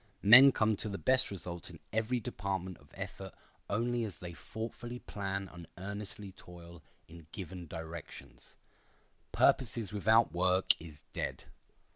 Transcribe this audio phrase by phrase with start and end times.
[0.23, 3.35] Men come to the best results in every department of effort
[3.69, 8.57] only as they thoughtfully plan and earnestly toil in given directions.
[9.31, 11.43] Purposes without work is dead.